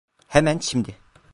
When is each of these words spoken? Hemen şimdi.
Hemen 0.27 0.57
şimdi. 0.59 0.97